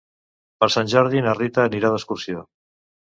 [0.63, 2.43] Per Sant Jordi na Rita anirà d'excursió.